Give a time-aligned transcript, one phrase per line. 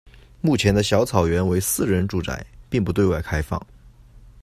[0.41, 3.61] 目前的小草原为私人住宅，并不对外开放。